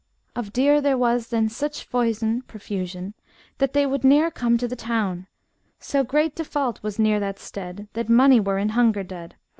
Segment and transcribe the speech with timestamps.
[0.35, 3.13] Of deer thare wes then sic foison (profusion),
[3.59, 5.27] That they wold near come to the town,
[5.79, 9.35] Sae great default was near that stead, That mony were in hunger dead.